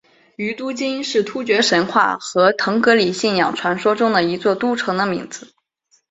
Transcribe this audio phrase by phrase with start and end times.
[0.35, 5.53] 于都斤是突厥神话和腾格里信仰传说中的一座都城的名字。